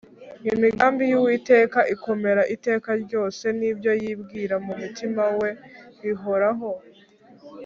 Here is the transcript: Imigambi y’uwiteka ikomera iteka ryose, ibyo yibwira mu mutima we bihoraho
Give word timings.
Imigambi 0.53 1.03
y’uwiteka 1.11 1.79
ikomera 1.93 2.41
iteka 2.55 2.89
ryose, 3.03 3.45
ibyo 3.71 3.91
yibwira 4.01 4.55
mu 4.65 4.73
mutima 4.81 5.23
we 5.39 5.49
bihoraho 6.01 6.69